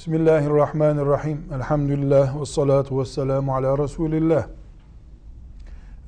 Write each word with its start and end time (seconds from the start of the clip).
Bismillahirrahmanirrahim. 0.00 1.40
Elhamdülillah 1.54 2.40
ve 2.40 2.46
salatu 2.46 3.00
ve 3.00 3.04
selamu 3.04 3.54
ala 3.54 3.78
Resulillah. 3.78 4.46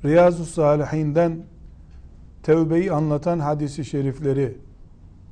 Riyazu 0.05 0.45
Salihinden 0.45 1.43
tevbeyi 2.43 2.91
anlatan 2.91 3.39
hadisi 3.39 3.85
şerifleri 3.85 4.57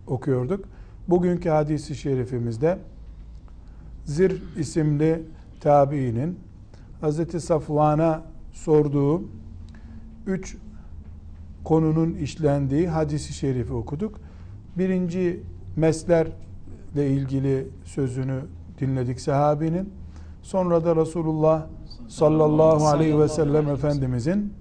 okuyorduk. 0.08 0.66
Bugünkü 1.08 1.50
hadisi 1.50 1.96
şerifimizde 1.96 2.78
Zir 4.06 4.44
isimli 4.58 5.24
tabiinin 5.60 6.40
Hz. 7.02 7.44
Safvan'a 7.44 8.24
sorduğu 8.52 9.24
üç 10.28 10.58
konunun 11.64 12.14
işlendiği 12.14 12.88
hadisi 12.88 13.34
şerifi 13.34 13.74
okuduk. 13.74 14.20
Birinci 14.78 15.44
mesler 15.76 16.28
ile 16.94 17.10
ilgili 17.10 17.68
sözünü 17.86 18.42
dinledik 18.80 19.22
sahabinin. 19.22 19.94
Sonra 20.42 20.86
da 20.86 20.96
Resulullah 20.96 21.66
sallallahu 22.08 22.88
aleyhi 22.88 23.20
ve 23.20 23.28
sellem 23.28 23.70
Efendimizin 23.70 24.54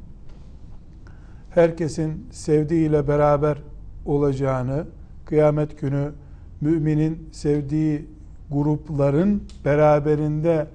herkesin 1.51 2.27
sevdiğiyle 2.31 3.09
beraber 3.09 3.59
olacağını, 4.07 4.87
kıyamet 5.25 5.81
günü 5.81 6.13
müminin 6.61 7.29
sevdiği 7.33 8.07
grupların 8.51 9.43
beraberinde 9.65 10.67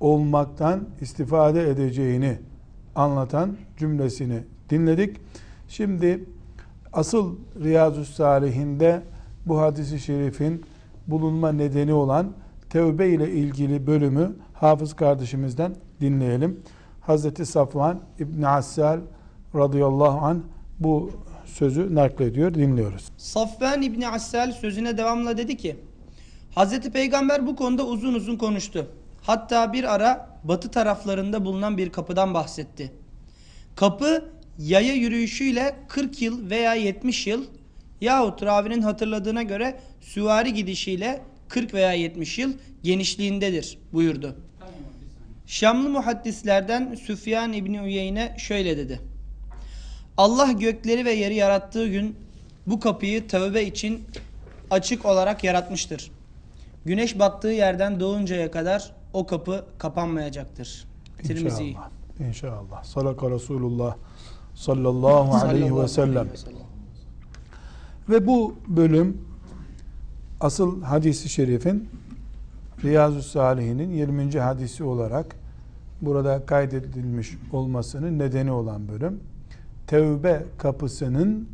olmaktan 0.00 0.80
istifade 1.00 1.70
edeceğini 1.70 2.38
anlatan 2.94 3.56
cümlesini 3.76 4.38
dinledik. 4.70 5.16
Şimdi 5.68 6.24
asıl 6.92 7.36
Riyazu 7.64 8.04
Salihinde 8.04 9.02
bu 9.46 9.60
hadisi 9.60 9.98
şerifin 9.98 10.62
bulunma 11.12 11.52
nedeni 11.52 11.92
olan 11.92 12.32
tevbe 12.70 13.08
ile 13.08 13.30
ilgili 13.32 13.86
bölümü 13.86 14.36
hafız 14.54 14.94
kardeşimizden 14.94 15.76
dinleyelim. 16.00 16.60
Hazreti 17.00 17.46
Safvan 17.46 18.00
İbn 18.18 18.42
Assal 18.42 19.00
radıyallahu 19.54 20.26
an 20.26 20.42
bu 20.78 21.10
sözü 21.44 21.94
naklediyor, 21.94 22.54
dinliyoruz. 22.54 23.08
Safvan 23.16 23.82
İbni 23.82 24.08
Assal 24.08 24.52
sözüne 24.52 24.98
devamla 24.98 25.36
dedi 25.36 25.56
ki 25.56 25.76
Hazreti 26.54 26.90
Peygamber 26.90 27.46
bu 27.46 27.56
konuda 27.56 27.86
uzun 27.86 28.14
uzun 28.14 28.36
konuştu. 28.36 28.86
Hatta 29.22 29.72
bir 29.72 29.94
ara 29.94 30.38
batı 30.44 30.70
taraflarında 30.70 31.44
bulunan 31.44 31.78
bir 31.78 31.90
kapıdan 31.90 32.34
bahsetti. 32.34 32.92
Kapı 33.76 34.24
yaya 34.58 34.94
yürüyüşüyle 34.94 35.76
40 35.88 36.22
yıl 36.22 36.50
veya 36.50 36.74
70 36.74 37.26
yıl 37.26 37.44
yahut 38.00 38.42
ravinin 38.42 38.82
hatırladığına 38.82 39.42
göre 39.42 39.80
süvari 40.02 40.54
gidişiyle 40.54 41.20
40 41.48 41.74
veya 41.74 41.92
70 41.92 42.38
yıl 42.38 42.52
genişliğindedir 42.82 43.78
buyurdu. 43.92 44.36
Şamlı 45.46 45.88
muhaddislerden 45.88 46.94
Süfyan 46.94 47.52
İbni 47.52 47.82
Uyeyne 47.82 48.36
şöyle 48.38 48.76
dedi. 48.76 49.00
Allah 50.16 50.52
gökleri 50.52 51.04
ve 51.04 51.12
yeri 51.12 51.34
yarattığı 51.34 51.88
gün 51.88 52.16
bu 52.66 52.80
kapıyı 52.80 53.28
tövbe 53.28 53.62
için 53.64 54.04
açık 54.70 55.06
olarak 55.06 55.44
yaratmıştır. 55.44 56.10
Güneş 56.84 57.18
battığı 57.18 57.48
yerden 57.48 58.00
doğuncaya 58.00 58.50
kadar 58.50 58.92
o 59.12 59.26
kapı 59.26 59.64
kapanmayacaktır. 59.78 60.84
Tirmizi. 61.22 61.64
İnşallah. 61.64 61.90
İnşallah. 62.28 62.84
Salaka 62.84 63.30
Resulullah 63.30 63.96
sallallahu 64.54 65.46
aleyhi 65.46 65.76
ve 65.76 65.88
sellem. 65.88 66.28
Ve 68.08 68.26
bu 68.26 68.56
bölüm 68.66 69.31
asıl 70.42 70.82
hadisi 70.82 71.28
şerifin 71.28 71.88
Riyazu 72.84 73.22
Salihinin 73.22 73.90
20. 73.90 74.38
hadisi 74.38 74.84
olarak 74.84 75.36
burada 76.00 76.46
kaydedilmiş 76.46 77.38
olmasının 77.52 78.18
nedeni 78.18 78.52
olan 78.52 78.88
bölüm. 78.88 79.20
Tevbe 79.86 80.44
kapısının 80.58 81.48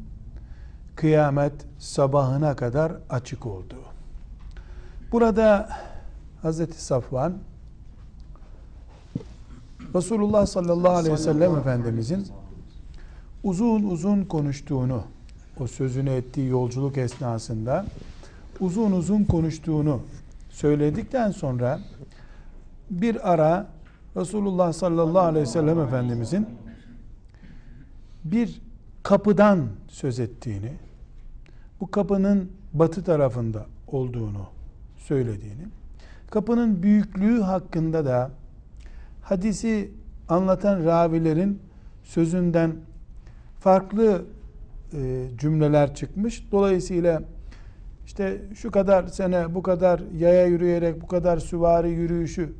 kıyamet 0.96 1.52
sabahına 1.78 2.56
kadar 2.56 2.92
açık 3.10 3.46
olduğu. 3.46 3.84
Burada 5.12 5.68
Hazreti 6.42 6.84
Safvan 6.84 7.34
Resulullah 9.94 10.46
sallallahu 10.46 10.92
aleyhi 10.92 11.14
ve 11.14 11.18
sellem 11.18 11.56
Efendimizin 11.56 12.26
uzun 13.44 13.82
uzun 13.82 14.24
konuştuğunu 14.24 15.02
o 15.60 15.66
sözünü 15.66 16.10
ettiği 16.10 16.48
yolculuk 16.48 16.98
esnasında 16.98 17.86
uzun 18.60 18.92
uzun 18.92 19.24
konuştuğunu 19.24 20.00
söyledikten 20.50 21.30
sonra 21.30 21.80
bir 22.90 23.32
ara 23.32 23.66
Resulullah 24.16 24.72
sallallahu 24.72 25.22
aleyhi 25.22 25.42
ve 25.42 25.50
sellem 25.50 25.80
Efendimizin 25.80 26.46
bir 28.24 28.60
kapıdan 29.02 29.66
söz 29.88 30.20
ettiğini, 30.20 30.72
bu 31.80 31.90
kapının 31.90 32.50
batı 32.72 33.04
tarafında 33.04 33.66
olduğunu 33.86 34.46
söylediğini, 34.96 35.66
kapının 36.30 36.82
büyüklüğü 36.82 37.40
hakkında 37.40 38.04
da 38.04 38.30
hadisi 39.22 39.90
anlatan 40.28 40.84
ravilerin 40.84 41.62
sözünden 42.04 42.72
farklı 43.60 44.24
e, 44.92 45.26
cümleler 45.38 45.94
çıkmış. 45.94 46.52
Dolayısıyla 46.52 47.22
işte 48.08 48.42
şu 48.54 48.70
kadar 48.70 49.06
sene 49.06 49.54
bu 49.54 49.62
kadar 49.62 50.02
yaya 50.18 50.46
yürüyerek 50.46 51.02
bu 51.02 51.06
kadar 51.06 51.38
süvari 51.38 51.90
yürüyüşü 51.90 52.52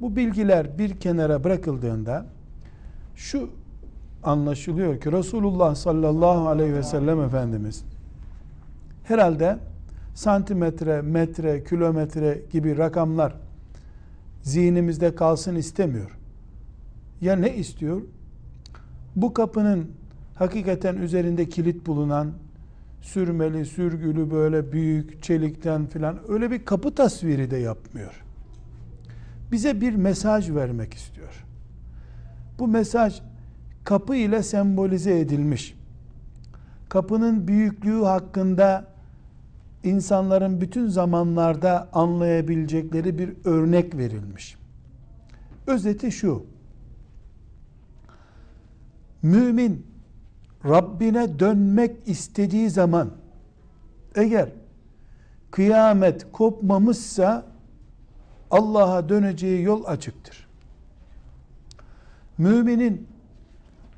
bu 0.00 0.16
bilgiler 0.16 0.78
bir 0.78 1.00
kenara 1.00 1.44
bırakıldığında 1.44 2.26
şu 3.14 3.50
anlaşılıyor 4.22 5.00
ki 5.00 5.12
Resulullah 5.12 5.74
sallallahu 5.74 6.48
aleyhi 6.48 6.74
ve 6.74 6.82
sellem 6.82 7.20
Efendimiz 7.20 7.84
herhalde 9.04 9.58
santimetre, 10.14 11.02
metre, 11.02 11.64
kilometre 11.64 12.42
gibi 12.52 12.78
rakamlar 12.78 13.34
zihnimizde 14.42 15.14
kalsın 15.14 15.54
istemiyor. 15.54 16.18
Ya 17.20 17.36
ne 17.36 17.56
istiyor? 17.56 18.02
Bu 19.16 19.34
kapının 19.34 19.90
hakikaten 20.34 20.96
üzerinde 20.96 21.48
kilit 21.48 21.86
bulunan 21.86 22.32
sürmeli, 23.04 23.64
sürgülü 23.64 24.30
böyle 24.30 24.72
büyük 24.72 25.22
çelikten 25.22 25.86
filan 25.86 26.18
öyle 26.28 26.50
bir 26.50 26.64
kapı 26.64 26.94
tasviri 26.94 27.50
de 27.50 27.56
yapmıyor. 27.56 28.24
Bize 29.52 29.80
bir 29.80 29.94
mesaj 29.94 30.50
vermek 30.50 30.94
istiyor. 30.94 31.44
Bu 32.58 32.68
mesaj 32.68 33.22
kapı 33.84 34.16
ile 34.16 34.42
sembolize 34.42 35.20
edilmiş. 35.20 35.74
Kapının 36.88 37.48
büyüklüğü 37.48 38.02
hakkında 38.02 38.86
insanların 39.84 40.60
bütün 40.60 40.88
zamanlarda 40.88 41.88
anlayabilecekleri 41.92 43.18
bir 43.18 43.32
örnek 43.44 43.96
verilmiş. 43.96 44.56
Özeti 45.66 46.12
şu. 46.12 46.46
Mümin 49.22 49.93
Rabbine 50.64 51.38
dönmek 51.38 51.96
istediği 52.06 52.70
zaman 52.70 53.10
eğer 54.14 54.48
kıyamet 55.50 56.32
kopmamışsa 56.32 57.46
Allah'a 58.50 59.08
döneceği 59.08 59.62
yol 59.62 59.84
açıktır. 59.84 60.46
Müminin 62.38 63.08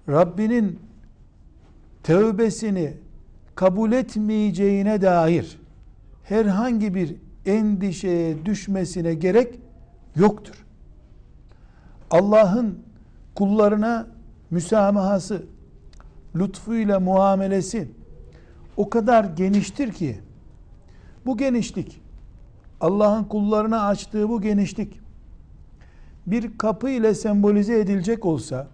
Rabbinin 0.09 0.81
tövbesini 2.03 2.95
kabul 3.55 3.93
etmeyeceğine 3.93 5.03
dair 5.03 5.59
herhangi 6.25 6.95
bir 6.95 7.17
endişeye 7.47 8.47
düşmesine 8.47 9.15
gerek 9.15 9.61
yoktur. 10.17 10.65
Allah'ın 12.11 12.79
kullarına 13.35 14.07
müsamahası, 14.51 15.43
lütfuyla 16.39 17.01
muamelesi 17.01 17.89
o 18.77 18.91
kadar 18.91 19.25
geniştir 19.25 19.93
ki 19.93 20.21
bu 21.27 21.37
genişlik 21.37 22.01
Allah'ın 22.81 23.25
kullarına 23.25 23.87
açtığı 23.87 24.29
bu 24.29 24.41
genişlik 24.41 25.01
bir 26.27 26.59
kapı 26.59 26.91
ile 26.91 27.15
sembolize 27.15 27.81
edilecek 27.81 28.25
olsa 28.25 28.69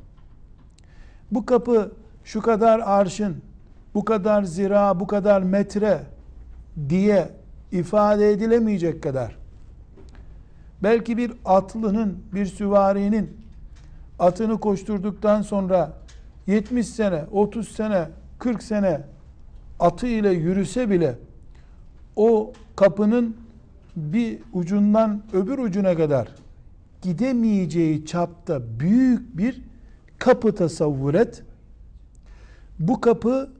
bu 1.30 1.46
kapı 1.46 1.92
şu 2.24 2.40
kadar 2.40 2.78
arşın, 2.78 3.36
bu 3.94 4.04
kadar 4.04 4.42
zira, 4.42 5.00
bu 5.00 5.06
kadar 5.06 5.42
metre 5.42 6.00
diye 6.88 7.28
ifade 7.72 8.30
edilemeyecek 8.30 9.02
kadar 9.02 9.36
belki 10.82 11.16
bir 11.16 11.32
atlının, 11.44 12.18
bir 12.34 12.46
süvarinin 12.46 13.36
atını 14.18 14.60
koşturduktan 14.60 15.42
sonra 15.42 15.92
70 16.46 16.86
sene, 16.88 17.24
30 17.32 17.68
sene, 17.68 18.08
40 18.38 18.62
sene 18.62 19.00
atı 19.80 20.06
ile 20.06 20.30
yürüse 20.30 20.90
bile 20.90 21.18
o 22.16 22.52
kapının 22.76 23.36
bir 23.96 24.38
ucundan 24.52 25.22
öbür 25.32 25.58
ucuna 25.58 25.96
kadar 25.96 26.28
gidemeyeceği 27.02 28.06
çapta 28.06 28.80
büyük 28.80 29.36
bir 29.36 29.62
kapı 30.18 30.54
tasavvur 30.54 31.14
et. 31.14 31.42
Bu 32.78 33.00
kapı 33.00 33.50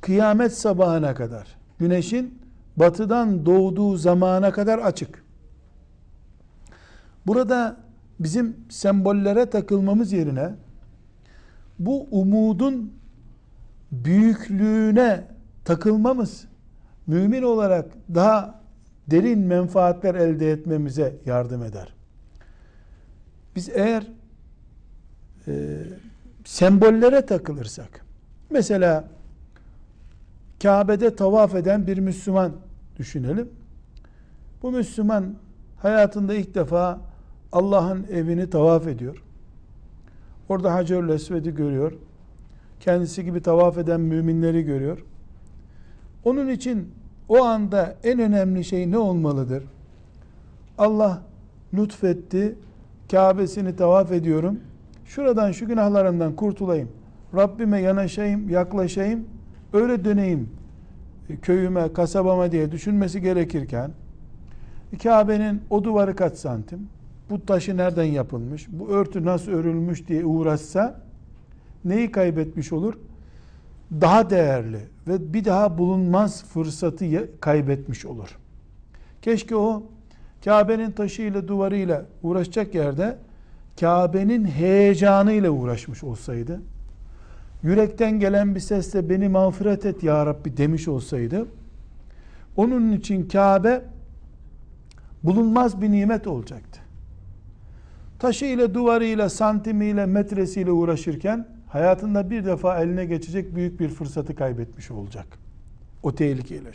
kıyamet 0.00 0.52
sabahına 0.52 1.14
kadar, 1.14 1.56
güneşin 1.78 2.38
batıdan 2.76 3.46
doğduğu 3.46 3.96
zamana 3.96 4.52
kadar 4.52 4.78
açık. 4.78 5.24
Burada 7.26 7.76
bizim 8.20 8.56
sembollere 8.68 9.46
takılmamız 9.46 10.12
yerine 10.12 10.54
bu 11.78 12.08
umudun 12.10 12.92
büyüklüğüne 13.92 15.24
takılmamız 15.64 16.44
mümin 17.06 17.42
olarak 17.42 17.86
daha 18.14 18.60
derin 19.10 19.38
menfaatler 19.38 20.14
elde 20.14 20.52
etmemize 20.52 21.16
yardım 21.26 21.62
eder. 21.62 21.94
Biz 23.56 23.68
eğer 23.68 24.06
e, 25.48 25.78
sembollere 26.44 27.26
takılırsak 27.26 28.04
mesela 28.50 29.04
Kabe'de 30.62 31.16
tavaf 31.16 31.54
eden 31.54 31.86
bir 31.86 31.98
Müslüman 31.98 32.52
düşünelim. 32.96 33.48
Bu 34.62 34.72
Müslüman 34.72 35.34
hayatında 35.76 36.34
ilk 36.34 36.54
defa 36.54 37.00
Allah'ın 37.52 38.06
evini 38.12 38.50
tavaf 38.50 38.86
ediyor. 38.86 39.22
Orada 40.48 40.74
Hacerül 40.74 41.08
Esved'i 41.08 41.54
görüyor. 41.54 41.92
Kendisi 42.80 43.24
gibi 43.24 43.42
tavaf 43.42 43.78
eden 43.78 44.00
müminleri 44.00 44.62
görüyor. 44.62 45.04
Onun 46.24 46.48
için 46.48 46.88
o 47.28 47.44
anda 47.44 47.96
en 48.04 48.18
önemli 48.18 48.64
şey 48.64 48.90
ne 48.90 48.98
olmalıdır? 48.98 49.64
Allah 50.78 51.22
lütfetti, 51.74 52.54
Kabe'sini 53.10 53.76
tavaf 53.76 54.12
ediyorum. 54.12 54.60
Şuradan 55.04 55.52
şu 55.52 55.66
günahlarımdan 55.66 56.36
kurtulayım. 56.36 56.88
Rabbime 57.34 57.80
yanaşayım, 57.80 58.48
yaklaşayım, 58.48 59.24
öyle 59.72 60.04
döneyim 60.04 60.50
köyüme, 61.42 61.92
kasabama 61.92 62.52
diye 62.52 62.72
düşünmesi 62.72 63.20
gerekirken 63.20 63.90
Kabe'nin 65.02 65.62
o 65.70 65.84
duvarı 65.84 66.16
kaç 66.16 66.34
santim, 66.36 66.88
bu 67.30 67.46
taşı 67.46 67.76
nereden 67.76 68.04
yapılmış, 68.04 68.66
bu 68.70 68.88
örtü 68.88 69.24
nasıl 69.24 69.52
örülmüş 69.52 70.08
diye 70.08 70.24
uğraşsa 70.24 71.00
neyi 71.84 72.12
kaybetmiş 72.12 72.72
olur? 72.72 72.94
Daha 74.00 74.30
değerli 74.30 74.80
ve 75.08 75.32
bir 75.32 75.44
daha 75.44 75.78
bulunmaz 75.78 76.44
fırsatı 76.44 77.28
kaybetmiş 77.40 78.06
olur. 78.06 78.38
Keşke 79.22 79.56
o 79.56 79.82
Kabe'nin 80.44 80.90
taşıyla 80.90 81.48
duvarıyla 81.48 82.04
uğraşacak 82.22 82.74
yerde 82.74 83.16
Kabe'nin 83.80 84.44
heyecanıyla 84.44 85.50
uğraşmış 85.50 86.04
olsaydı, 86.04 86.60
yürekten 87.62 88.20
gelen 88.20 88.54
bir 88.54 88.60
sesle 88.60 89.08
beni 89.08 89.28
mağfiret 89.28 89.86
et 89.86 90.02
ya 90.02 90.26
Rabbi 90.26 90.56
demiş 90.56 90.88
olsaydı, 90.88 91.46
onun 92.56 92.92
için 92.92 93.28
Kabe 93.28 93.82
bulunmaz 95.22 95.80
bir 95.80 95.92
nimet 95.92 96.26
olacaktı. 96.26 96.80
Taşıyla, 98.18 98.74
duvarıyla, 98.74 99.28
santimiyle, 99.28 100.06
metresiyle 100.06 100.70
uğraşırken 100.70 101.46
hayatında 101.68 102.30
bir 102.30 102.44
defa 102.44 102.78
eline 102.78 103.04
geçecek 103.04 103.54
büyük 103.54 103.80
bir 103.80 103.88
fırsatı 103.88 104.34
kaybetmiş 104.34 104.90
olacak. 104.90 105.26
O 106.02 106.14
tehlikeyle. 106.14 106.70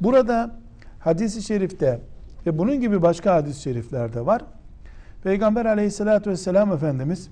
Burada 0.00 0.50
hadisi 1.00 1.42
şerifte 1.42 2.00
ve 2.46 2.58
bunun 2.58 2.80
gibi 2.80 3.02
başka 3.02 3.34
hadis-i 3.34 3.62
şeriflerde 3.62 4.26
var. 4.26 4.42
Peygamber 5.24 5.64
aleyhissalatü 5.64 6.30
vesselam 6.30 6.72
Efendimiz 6.72 7.30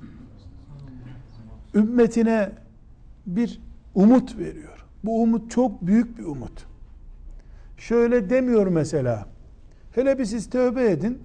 ümmetine 1.75 2.50
bir 3.26 3.60
umut 3.94 4.38
veriyor. 4.38 4.87
Bu 5.04 5.22
umut 5.22 5.50
çok 5.50 5.87
büyük 5.87 6.19
bir 6.19 6.25
umut. 6.25 6.66
Şöyle 7.78 8.31
demiyor 8.31 8.66
mesela. 8.66 9.26
Hele 9.94 10.19
bir 10.19 10.25
siz 10.25 10.50
tövbe 10.50 10.90
edin. 10.90 11.22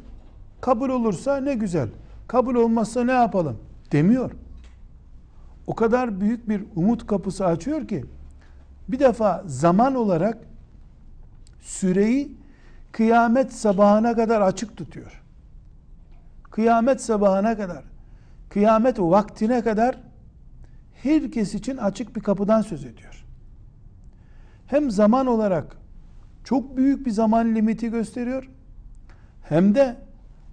Kabul 0.62 0.90
olursa 0.90 1.38
ne 1.38 1.54
güzel. 1.54 1.90
Kabul 2.32 2.56
olmazsa 2.56 3.04
ne 3.04 3.12
yapalım? 3.12 3.58
Demiyor. 3.92 4.32
O 5.68 5.76
kadar 5.76 6.22
büyük 6.22 6.50
bir 6.50 6.64
umut 6.76 7.08
kapısı 7.08 7.46
açıyor 7.46 7.88
ki 7.88 8.06
bir 8.88 9.00
defa 9.00 9.44
zaman 9.46 9.96
olarak 9.96 10.38
süreyi 11.62 12.38
kıyamet 12.92 13.54
sabahına 13.54 14.16
kadar 14.16 14.42
açık 14.42 14.78
tutuyor. 14.78 15.24
Kıyamet 16.52 17.02
sabahına 17.02 17.58
kadar, 17.58 17.84
kıyamet 18.50 19.00
vaktine 19.00 19.62
kadar 19.62 19.98
herkes 21.04 21.54
için 21.56 21.78
açık 21.78 22.16
bir 22.16 22.22
kapıdan 22.22 22.62
söz 22.62 22.86
ediyor. 22.86 23.26
Hem 24.68 24.92
zaman 24.92 25.28
olarak 25.28 25.78
çok 26.44 26.78
büyük 26.78 27.06
bir 27.06 27.12
zaman 27.12 27.56
limiti 27.56 27.92
gösteriyor. 27.92 28.50
Hem 29.50 29.76
de 29.76 29.96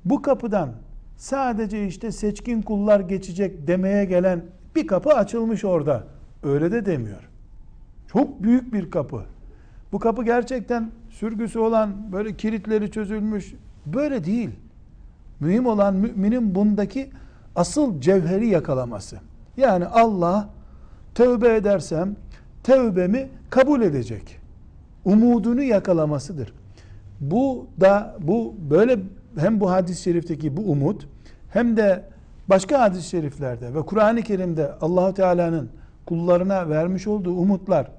bu 0.05 0.23
kapıdan 0.23 0.88
sadece 1.19 1.87
işte 1.87 2.13
seçkin 2.13 2.63
kullar 2.63 3.01
geçecek 3.01 3.67
demeye 3.67 4.05
gelen 4.05 4.45
bir 4.77 4.87
kapı 4.87 5.11
açılmış 5.11 5.65
orada. 5.65 6.05
Öyle 6.43 6.73
de 6.73 6.87
demiyor. 6.87 7.29
Çok 8.13 8.43
büyük 8.43 8.73
bir 8.73 8.91
kapı. 8.91 9.25
Bu 9.93 9.99
kapı 9.99 10.25
gerçekten 10.25 10.91
sürgüsü 11.11 11.59
olan 11.59 12.13
böyle 12.13 12.37
kilitleri 12.37 12.91
çözülmüş 12.91 13.55
böyle 13.87 14.25
değil. 14.25 14.51
Mühim 15.41 15.67
olan 15.67 15.95
müminin 15.95 16.55
bundaki 16.55 17.11
asıl 17.57 18.01
cevheri 18.01 18.49
yakalaması. 18.49 19.19
Yani 19.57 19.87
Allah 19.87 20.49
tövbe 21.15 21.57
edersem 21.57 22.17
tövbemi 22.63 23.29
kabul 23.51 23.83
edecek. 23.83 24.39
Umudunu 25.05 25.63
yakalamasıdır. 25.63 26.53
Bu 27.21 27.67
da 27.81 28.17
bu 28.21 28.55
böyle 28.71 28.99
hem 29.39 29.61
bu 29.61 29.71
hadis-i 29.71 30.03
şerifteki 30.03 30.57
bu 30.57 30.61
umut 30.61 31.09
hem 31.51 31.77
de 31.77 32.05
başka 32.49 32.81
hadis-i 32.81 33.09
şeriflerde 33.09 33.75
ve 33.75 33.83
Kur'an-ı 33.83 34.23
Kerim'de 34.23 34.73
Allahu 34.81 35.15
Teala'nın 35.15 35.71
kullarına 36.07 36.69
vermiş 36.69 37.07
olduğu 37.07 37.33
umutlar 37.33 37.91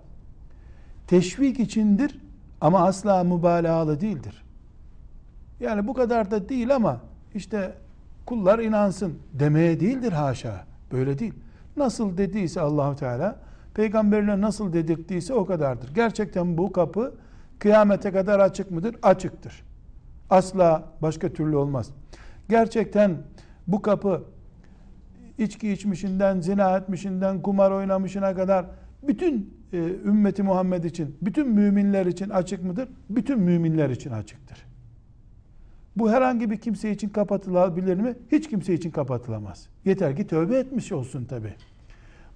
teşvik 1.08 1.60
içindir 1.60 2.19
ama 2.62 2.79
asla 2.86 3.24
mübalağalı 3.24 4.01
değildir. 4.01 4.43
Yani 5.60 5.88
bu 5.88 5.93
kadar 5.93 6.31
da 6.31 6.50
değil 6.50 6.75
ama 6.75 7.00
işte 7.36 7.74
kullar 8.25 8.60
inansın 8.60 9.19
demeye 9.34 9.79
değildir 9.79 10.12
haşa. 10.12 10.65
Böyle 10.91 11.19
değil. 11.19 11.34
Nasıl 11.77 12.17
dediyse 12.17 12.62
Allahu 12.62 12.96
Teala 12.96 13.36
peygamberine 13.74 14.41
nasıl 14.41 14.74
dedirttiyse 14.74 15.34
o 15.34 15.46
kadardır. 15.46 15.96
Gerçekten 15.96 16.58
bu 16.58 16.72
kapı 16.72 17.13
kıyamete 17.60 18.12
kadar 18.12 18.39
açık 18.39 18.72
mıdır? 18.72 18.96
Açıktır. 19.03 19.63
Asla 20.29 20.83
başka 21.01 21.33
türlü 21.33 21.55
olmaz. 21.55 21.91
Gerçekten 22.50 23.17
bu 23.67 23.81
kapı 23.81 24.24
içki 25.38 25.71
içmişinden, 25.71 26.41
zina 26.41 26.77
etmişinden, 26.77 27.41
kumar 27.41 27.71
oynamışına 27.71 28.36
kadar 28.36 28.65
bütün 29.07 29.53
e, 29.74 29.77
ümmeti 30.05 30.43
Muhammed 30.43 30.83
için, 30.83 31.17
bütün 31.21 31.50
müminler 31.50 32.05
için 32.05 32.29
açık 32.29 32.63
mıdır? 32.63 32.89
Bütün 33.09 33.39
müminler 33.39 33.89
için 33.89 34.12
açıktır. 34.12 34.65
Bu 35.95 36.12
herhangi 36.12 36.51
bir 36.51 36.57
kimse 36.57 36.91
için 36.91 37.09
kapatılabilir 37.09 37.98
mi? 37.98 38.15
Hiç 38.31 38.50
kimse 38.50 38.74
için 38.74 38.91
kapatılamaz. 38.91 39.67
Yeter 39.86 40.15
ki 40.15 40.27
tövbe 40.27 40.57
etmiş 40.57 40.91
olsun 40.91 41.25
tabi. 41.25 41.53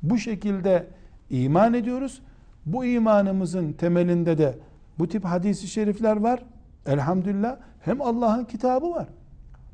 Bu 0.03 0.17
şekilde 0.17 0.87
iman 1.29 1.73
ediyoruz. 1.73 2.21
Bu 2.65 2.85
imanımızın 2.85 3.73
temelinde 3.73 4.37
de 4.37 4.57
bu 4.99 5.07
tip 5.07 5.25
hadisi 5.25 5.67
şerifler 5.67 6.17
var. 6.17 6.43
Elhamdülillah. 6.85 7.57
Hem 7.81 8.01
Allah'ın 8.01 8.45
kitabı 8.45 8.91
var. 8.91 9.07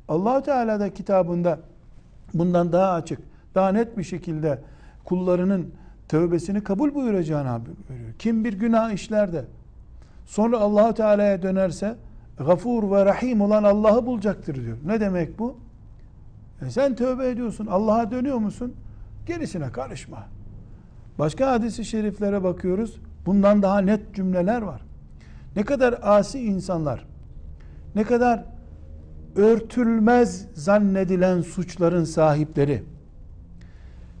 allah 0.08 0.42
Teala 0.42 0.80
da 0.80 0.94
kitabında 0.94 1.58
bundan 2.34 2.72
daha 2.72 2.92
açık, 2.92 3.18
daha 3.54 3.72
net 3.72 3.98
bir 3.98 4.04
şekilde 4.04 4.58
kullarının 5.04 5.70
tövbesini 6.08 6.64
kabul 6.64 6.94
buyuracağını 6.94 7.60
buyuruyor. 7.88 8.12
Kim 8.18 8.44
bir 8.44 8.52
günah 8.52 8.92
işler 8.92 9.32
de 9.32 9.44
sonra 10.26 10.58
allah 10.58 10.94
Teala'ya 10.94 11.42
dönerse 11.42 11.96
gafur 12.38 12.90
ve 12.90 13.04
rahim 13.04 13.40
olan 13.40 13.64
Allah'ı 13.64 14.06
bulacaktır 14.06 14.54
diyor. 14.54 14.76
Ne 14.86 15.00
demek 15.00 15.38
bu? 15.38 15.56
E 16.66 16.70
sen 16.70 16.94
tövbe 16.94 17.28
ediyorsun. 17.28 17.66
Allah'a 17.66 18.10
dönüyor 18.10 18.38
musun? 18.38 18.74
Gerisine 19.26 19.72
karışma. 19.72 20.26
Başka 21.18 21.50
hadisi 21.50 21.84
şeriflere 21.84 22.42
bakıyoruz. 22.42 22.96
Bundan 23.26 23.62
daha 23.62 23.78
net 23.78 24.14
cümleler 24.14 24.62
var. 24.62 24.82
Ne 25.56 25.62
kadar 25.62 25.98
asi 26.02 26.40
insanlar, 26.40 27.06
ne 27.94 28.04
kadar 28.04 28.44
örtülmez 29.36 30.46
zannedilen 30.54 31.40
suçların 31.42 32.04
sahipleri, 32.04 32.84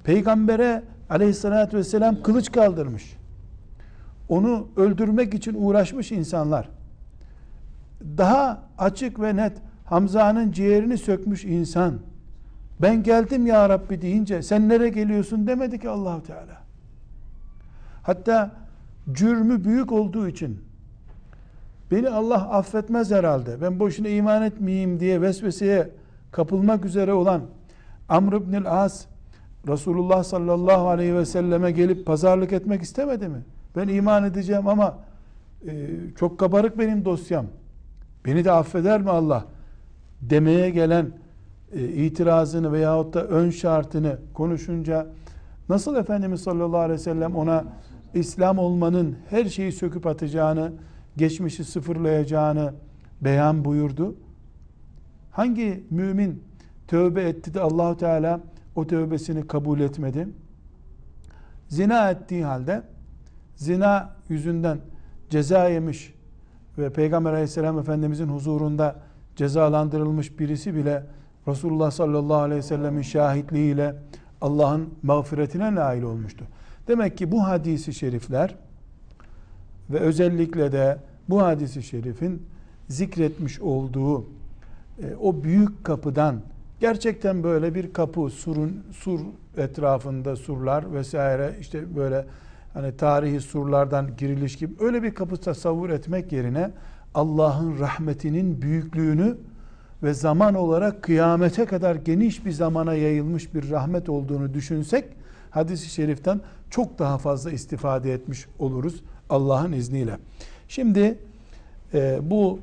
peygambere 0.04 0.82
aleyhissalatü 1.10 1.76
vesselam 1.76 2.22
kılıç 2.22 2.52
kaldırmış, 2.52 3.16
onu 4.28 4.68
öldürmek 4.76 5.34
için 5.34 5.54
uğraşmış 5.58 6.12
insanlar, 6.12 6.68
daha 8.18 8.62
açık 8.78 9.20
ve 9.20 9.36
net 9.36 9.52
Hamza'nın 9.84 10.52
ciğerini 10.52 10.98
sökmüş 10.98 11.44
insan. 11.44 11.98
Ben 12.82 13.02
geldim 13.02 13.46
ya 13.46 13.68
Rabbi 13.68 14.02
deyince 14.02 14.42
sen 14.42 14.68
nereye 14.68 14.90
geliyorsun 14.90 15.46
demedi 15.46 15.78
ki 15.78 15.88
Allahu 15.88 16.22
Teala. 16.22 16.62
Hatta 18.02 18.50
cürmü 19.12 19.64
büyük 19.64 19.92
olduğu 19.92 20.28
için 20.28 20.69
beni 21.90 22.08
Allah 22.08 22.50
affetmez 22.50 23.10
herhalde. 23.10 23.60
Ben 23.60 23.80
boşuna 23.80 24.08
iman 24.08 24.42
etmeyeyim 24.42 25.00
diye 25.00 25.20
vesveseye 25.20 25.90
kapılmak 26.32 26.84
üzere 26.84 27.12
olan 27.12 27.42
Amr 28.08 28.32
ibn 28.32 28.64
As 28.64 29.06
Resulullah 29.68 30.24
sallallahu 30.24 30.88
aleyhi 30.88 31.14
ve 31.14 31.26
selleme 31.26 31.70
gelip 31.70 32.06
pazarlık 32.06 32.52
etmek 32.52 32.82
istemedi 32.82 33.28
mi? 33.28 33.44
Ben 33.76 33.88
iman 33.88 34.24
edeceğim 34.24 34.68
ama 34.68 34.98
e, 35.66 35.88
çok 36.16 36.38
kabarık 36.38 36.78
benim 36.78 37.04
dosyam. 37.04 37.46
Beni 38.24 38.44
de 38.44 38.52
affeder 38.52 39.02
mi 39.02 39.10
Allah? 39.10 39.44
Demeye 40.20 40.70
gelen 40.70 41.10
e, 41.72 41.88
itirazını 41.88 42.72
veyahut 42.72 43.14
da 43.14 43.24
ön 43.24 43.50
şartını 43.50 44.18
konuşunca 44.34 45.06
nasıl 45.68 45.96
Efendimiz 45.96 46.40
sallallahu 46.40 46.78
aleyhi 46.78 47.00
ve 47.00 47.04
sellem 47.04 47.36
ona 47.36 47.64
İslam 48.14 48.58
olmanın 48.58 49.16
her 49.30 49.44
şeyi 49.44 49.72
söküp 49.72 50.06
atacağını, 50.06 50.72
geçmişi 51.16 51.64
sıfırlayacağını 51.64 52.74
beyan 53.20 53.64
buyurdu. 53.64 54.14
Hangi 55.30 55.84
mümin 55.90 56.44
tövbe 56.88 57.22
etti 57.22 57.54
de 57.54 57.60
Allahu 57.60 57.96
Teala 57.96 58.40
o 58.74 58.86
tövbesini 58.86 59.46
kabul 59.46 59.80
etmedi? 59.80 60.28
Zina 61.68 62.10
ettiği 62.10 62.44
halde 62.44 62.82
zina 63.56 64.16
yüzünden 64.28 64.78
ceza 65.30 65.68
yemiş 65.68 66.14
ve 66.78 66.92
Peygamber 66.92 67.32
Aleyhisselam 67.32 67.78
Efendimizin 67.78 68.28
huzurunda 68.28 68.96
cezalandırılmış 69.36 70.38
birisi 70.38 70.74
bile 70.74 71.06
Resulullah 71.48 71.90
sallallahu 71.90 72.38
aleyhi 72.38 72.58
ve 72.58 72.62
sellemin 72.62 73.02
şahitliğiyle 73.02 73.94
Allah'ın 74.40 74.94
mağfiretine 75.02 75.74
nail 75.74 76.02
olmuştu. 76.02 76.44
Demek 76.88 77.18
ki 77.18 77.32
bu 77.32 77.44
hadisi 77.44 77.94
şerifler 77.94 78.54
ve 79.90 79.98
özellikle 79.98 80.72
de 80.72 80.98
bu 81.28 81.42
hadisi 81.42 81.82
şerifin 81.82 82.42
zikretmiş 82.88 83.60
olduğu 83.60 84.20
e, 84.20 84.24
o 85.20 85.42
büyük 85.44 85.84
kapıdan 85.84 86.40
gerçekten 86.80 87.42
böyle 87.42 87.74
bir 87.74 87.92
kapı 87.92 88.30
surun 88.30 88.84
sur 88.92 89.20
etrafında 89.56 90.36
surlar 90.36 90.94
vesaire 90.94 91.56
işte 91.60 91.96
böyle 91.96 92.26
hani 92.74 92.96
tarihi 92.96 93.40
surlardan 93.40 94.16
giriliş 94.16 94.56
gibi 94.56 94.74
öyle 94.80 95.02
bir 95.02 95.14
kapı 95.14 95.36
tasavvur 95.36 95.90
etmek 95.90 96.32
yerine 96.32 96.70
Allah'ın 97.14 97.78
rahmetinin 97.78 98.62
büyüklüğünü 98.62 99.36
ve 100.02 100.14
zaman 100.14 100.54
olarak 100.54 101.02
kıyamete 101.02 101.64
kadar 101.64 101.94
geniş 101.94 102.46
bir 102.46 102.52
zamana 102.52 102.94
yayılmış 102.94 103.54
bir 103.54 103.70
rahmet 103.70 104.08
olduğunu 104.08 104.54
düşünsek 104.54 105.04
hadisi 105.50 105.90
şeriften 105.90 106.40
çok 106.70 106.98
daha 106.98 107.18
fazla 107.18 107.50
istifade 107.50 108.12
etmiş 108.12 108.46
oluruz 108.58 109.02
Allah'ın 109.30 109.72
izniyle. 109.72 110.16
Şimdi 110.68 111.18
e, 111.94 112.18
bu 112.22 112.60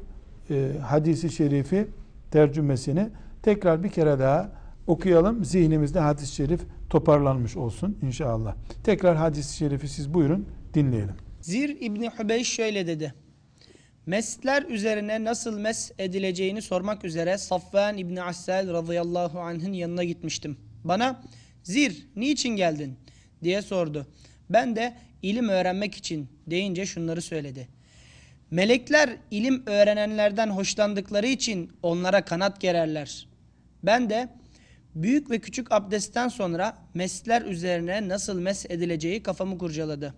e, 0.49 0.71
hadisi 0.81 1.29
şerifi 1.29 1.87
tercümesini 2.31 3.09
tekrar 3.43 3.83
bir 3.83 3.89
kere 3.89 4.19
daha 4.19 4.51
okuyalım. 4.87 5.45
Zihnimizde 5.45 5.99
hadis-i 5.99 6.35
şerif 6.35 6.61
toparlanmış 6.89 7.57
olsun 7.57 7.97
inşallah. 8.01 8.55
Tekrar 8.83 9.15
hadis-i 9.17 9.57
şerifi 9.57 9.87
siz 9.87 10.13
buyurun 10.13 10.45
dinleyelim. 10.73 11.15
Zir 11.41 11.77
İbni 11.81 12.09
Hübeyş 12.19 12.47
şöyle 12.47 12.87
dedi. 12.87 13.13
Mesler 14.05 14.63
üzerine 14.63 15.23
nasıl 15.23 15.59
mes 15.59 15.91
edileceğini 15.97 16.61
sormak 16.61 17.05
üzere 17.05 17.37
Safvan 17.37 17.97
İbni 17.97 18.23
Assel 18.23 18.73
radıyallahu 18.73 19.39
anh'ın 19.39 19.73
yanına 19.73 20.03
gitmiştim. 20.03 20.57
Bana 20.83 21.21
Zir 21.63 22.07
niçin 22.15 22.55
geldin 22.55 22.95
diye 23.43 23.61
sordu. 23.61 24.07
Ben 24.49 24.75
de 24.75 24.93
ilim 25.21 25.49
öğrenmek 25.49 25.95
için 25.95 26.29
deyince 26.47 26.85
şunları 26.85 27.21
söyledi. 27.21 27.67
Melekler 28.51 29.09
ilim 29.31 29.63
öğrenenlerden 29.65 30.49
hoşlandıkları 30.49 31.27
için 31.27 31.71
onlara 31.83 32.25
kanat 32.25 32.61
gererler. 32.61 33.27
Ben 33.83 34.09
de 34.09 34.29
büyük 34.95 35.29
ve 35.31 35.39
küçük 35.39 35.71
abdestten 35.71 36.27
sonra 36.27 36.77
mesler 36.93 37.41
üzerine 37.41 38.07
nasıl 38.07 38.39
mes 38.39 38.65
edileceği 38.69 39.23
kafamı 39.23 39.57
kurcaladı. 39.57 40.13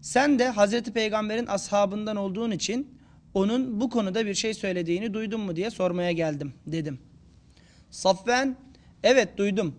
Sen 0.00 0.38
de 0.38 0.48
Hazreti 0.48 0.92
Peygamber'in 0.92 1.46
ashabından 1.46 2.16
olduğun 2.16 2.50
için 2.50 2.98
onun 3.34 3.80
bu 3.80 3.90
konuda 3.90 4.26
bir 4.26 4.34
şey 4.34 4.54
söylediğini 4.54 5.14
duydun 5.14 5.40
mu 5.40 5.56
diye 5.56 5.70
sormaya 5.70 6.12
geldim 6.12 6.52
dedim. 6.66 6.98
Safven 7.90 8.56
evet 9.02 9.38
duydum. 9.38 9.74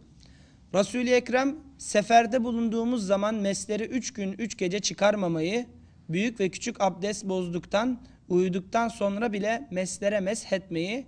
Resul-i 0.73 1.11
Ekrem 1.11 1.55
seferde 1.77 2.43
bulunduğumuz 2.43 3.05
zaman 3.05 3.35
mesleri 3.35 3.83
üç 3.83 4.13
gün 4.13 4.31
üç 4.31 4.57
gece 4.57 4.79
çıkarmamayı 4.79 5.65
büyük 6.09 6.39
ve 6.39 6.49
küçük 6.49 6.81
abdest 6.81 7.25
bozduktan 7.25 8.01
uyuduktan 8.29 8.87
sonra 8.87 9.33
bile 9.33 9.67
meslere 9.71 10.19
meshetmeyi 10.19 11.05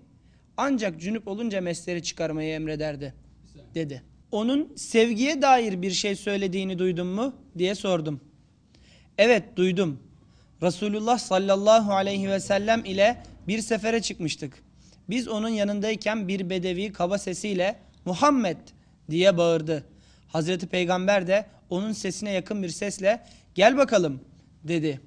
ancak 0.58 1.02
cünüp 1.02 1.28
olunca 1.28 1.62
mesleri 1.62 2.04
çıkarmayı 2.04 2.54
emrederdi 2.54 3.14
dedi. 3.76 4.04
Onun 4.32 4.74
sevgiye 4.76 5.42
dair 5.42 5.82
bir 5.82 5.92
şey 5.92 6.16
söylediğini 6.16 6.80
duydun 6.80 7.08
mu 7.08 7.36
diye 7.58 7.76
sordum. 7.76 8.22
Evet 9.18 9.44
duydum. 9.56 10.00
Resulullah 10.62 11.18
sallallahu 11.18 11.94
aleyhi 11.94 12.30
ve 12.30 12.40
sellem 12.40 12.86
ile 12.86 13.24
bir 13.48 13.62
sefere 13.62 14.02
çıkmıştık. 14.02 14.64
Biz 15.10 15.28
onun 15.28 15.50
yanındayken 15.50 16.28
bir 16.28 16.50
bedevi 16.50 16.92
kaba 16.92 17.18
sesiyle 17.18 17.80
Muhammed 18.06 18.58
diye 19.10 19.38
bağırdı. 19.38 19.84
Hazreti 20.28 20.68
Peygamber 20.68 21.28
de 21.28 21.46
onun 21.70 21.92
sesine 21.92 22.32
yakın 22.32 22.64
bir 22.64 22.70
sesle 22.70 23.24
gel 23.56 23.78
bakalım 23.78 24.22
dedi. 24.64 25.02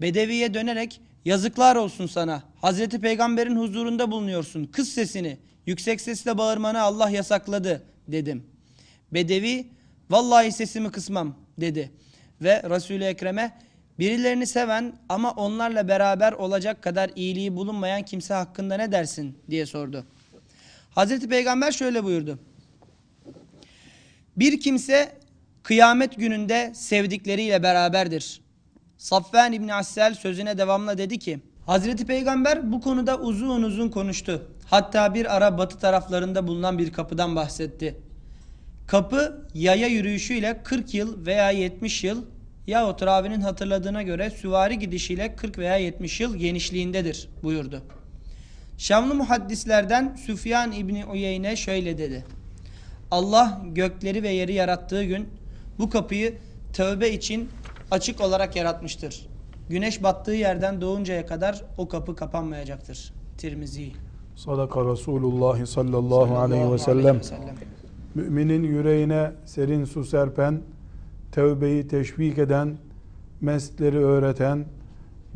Bedeviye 0.00 0.54
dönerek 0.54 1.00
yazıklar 1.24 1.76
olsun 1.76 2.06
sana. 2.06 2.42
Hazreti 2.60 3.00
Peygamber'in 3.00 3.56
huzurunda 3.56 4.10
bulunuyorsun. 4.10 4.64
Kız 4.64 4.88
sesini 4.88 5.38
yüksek 5.66 6.00
sesle 6.00 6.38
bağırmanı 6.38 6.80
Allah 6.80 7.10
yasakladı 7.10 7.82
dedim. 8.08 8.46
Bedevi 9.12 9.66
vallahi 10.10 10.52
sesimi 10.52 10.90
kısmam 10.90 11.36
dedi. 11.60 11.90
Ve 12.40 12.62
Resul-i 12.70 13.04
Ekrem'e 13.04 13.52
birilerini 13.98 14.46
seven 14.46 14.92
ama 15.08 15.30
onlarla 15.30 15.88
beraber 15.88 16.32
olacak 16.32 16.82
kadar 16.82 17.10
iyiliği 17.16 17.56
bulunmayan 17.56 18.02
kimse 18.02 18.34
hakkında 18.34 18.76
ne 18.76 18.92
dersin 18.92 19.38
diye 19.50 19.66
sordu. 19.66 20.04
Hazreti 20.90 21.28
Peygamber 21.28 21.72
şöyle 21.72 22.04
buyurdu. 22.04 22.38
Bir 24.36 24.60
kimse 24.60 25.18
kıyamet 25.62 26.16
gününde 26.16 26.72
sevdikleriyle 26.74 27.62
beraberdir. 27.62 28.40
Safvan 28.98 29.52
İbni 29.52 29.74
Assel 29.74 30.14
sözüne 30.14 30.58
devamla 30.58 30.98
dedi 30.98 31.18
ki 31.18 31.40
Hazreti 31.66 32.06
Peygamber 32.06 32.72
bu 32.72 32.80
konuda 32.80 33.18
uzun 33.18 33.62
uzun 33.62 33.88
konuştu. 33.88 34.50
Hatta 34.66 35.14
bir 35.14 35.36
ara 35.36 35.58
batı 35.58 35.78
taraflarında 35.78 36.46
bulunan 36.46 36.78
bir 36.78 36.92
kapıdan 36.92 37.36
bahsetti. 37.36 37.96
Kapı 38.86 39.46
yaya 39.54 39.86
yürüyüşüyle 39.86 40.62
40 40.64 40.94
yıl 40.94 41.26
veya 41.26 41.50
70 41.50 42.04
yıl 42.04 42.24
yahut 42.66 43.02
ravinin 43.02 43.40
hatırladığına 43.40 44.02
göre 44.02 44.30
süvari 44.30 44.78
gidişiyle 44.78 45.36
40 45.36 45.58
veya 45.58 45.76
70 45.76 46.20
yıl 46.20 46.36
genişliğindedir 46.36 47.28
buyurdu. 47.42 47.82
Şamlı 48.78 49.14
muhaddislerden 49.14 50.16
Süfyan 50.26 50.72
İbni 50.72 51.04
Uyeyne 51.04 51.56
şöyle 51.56 51.98
dedi. 51.98 52.24
Allah 53.14 53.60
gökleri 53.74 54.22
ve 54.22 54.28
yeri 54.28 54.52
yarattığı 54.52 55.04
gün 55.04 55.28
bu 55.78 55.90
kapıyı 55.90 56.34
tövbe 56.72 57.10
için 57.10 57.48
açık 57.90 58.20
olarak 58.20 58.56
yaratmıştır. 58.56 59.26
Güneş 59.68 60.02
battığı 60.02 60.32
yerden 60.32 60.80
doğuncaya 60.80 61.26
kadar 61.26 61.64
o 61.78 61.88
kapı 61.88 62.16
kapanmayacaktır. 62.16 63.12
Tirmizi. 63.38 63.92
Sadaka 64.36 64.92
Resulullah 64.92 65.66
sallallahu 65.66 66.38
aleyhi 66.38 66.72
ve 66.72 66.78
sellem. 66.78 67.20
Müminin 68.14 68.62
yüreğine 68.62 69.32
serin 69.44 69.84
su 69.84 70.04
serpen, 70.04 70.60
tevbeyi 71.32 71.88
teşvik 71.88 72.38
eden, 72.38 72.76
mesleri 73.40 73.98
öğreten, 73.98 74.64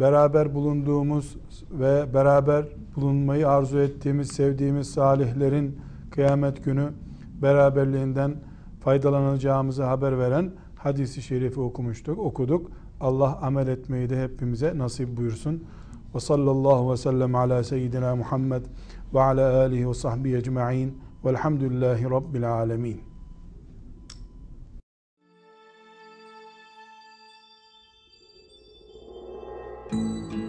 beraber 0.00 0.54
bulunduğumuz 0.54 1.36
ve 1.70 2.14
beraber 2.14 2.64
bulunmayı 2.96 3.48
arzu 3.48 3.78
ettiğimiz, 3.78 4.28
sevdiğimiz 4.28 4.90
salihlerin 4.90 5.80
kıyamet 6.10 6.64
günü 6.64 6.92
beraberliğinden 7.42 8.36
faydalanacağımızı 8.80 9.84
haber 9.84 10.18
veren 10.18 10.52
hadisi 10.76 11.22
şerifi 11.22 11.60
okumuştuk, 11.60 12.18
okuduk. 12.18 12.70
Allah 13.00 13.38
amel 13.42 13.68
etmeyi 13.68 14.10
de 14.10 14.22
hepimize 14.22 14.78
nasip 14.78 15.16
buyursun. 15.16 15.64
Ve 16.14 16.20
sallallahu 16.20 16.92
ve 16.92 16.96
sellem 16.96 17.34
ala 17.34 17.64
seyyidina 17.64 18.16
Muhammed 18.16 18.64
ve 19.14 19.20
ala 19.20 19.60
alihi 19.60 19.88
ve 19.88 19.94
sahbihi 19.94 20.36
ecma'in 20.36 20.98
velhamdülillahi 21.24 22.10
rabbil 22.10 22.52
alemin. 22.52 23.00
Müzik 29.92 30.47